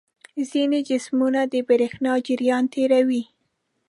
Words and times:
ځینې 0.51 0.79
جسمونه 0.89 1.41
د 1.53 1.55
برېښنا 1.67 2.13
جریان 2.27 2.63
تیروي. 2.73 3.23